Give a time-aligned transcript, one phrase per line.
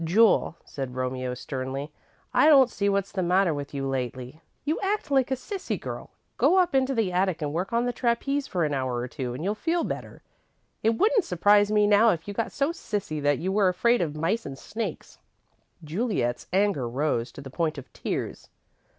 [0.03, 1.91] "Jule," said Romeo, sternly,
[2.33, 4.41] "I don't see what's the matter with you lately.
[4.65, 6.09] You act like a sissy girl.
[6.37, 9.35] Go up into the attic and work on the trapeze for an hour or two,
[9.35, 10.23] and you'll feel better.
[10.81, 14.15] It wouldn't surprise me now if you got so sissy that you were afraid of
[14.17, 15.19] mice and snakes."
[15.83, 18.49] Juliet's anger rose to the point of tears.